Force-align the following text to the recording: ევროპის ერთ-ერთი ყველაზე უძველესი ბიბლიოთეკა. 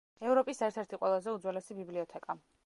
ევროპის 0.27 0.61
ერთ-ერთი 0.67 0.99
ყველაზე 1.03 1.35
უძველესი 1.39 1.79
ბიბლიოთეკა. 1.83 2.39